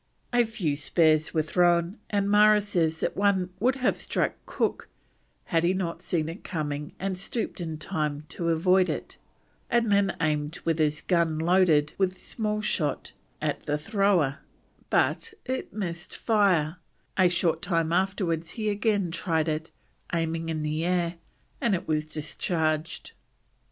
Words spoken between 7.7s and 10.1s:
time to avoid it, and